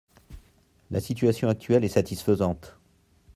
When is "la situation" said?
0.89-1.47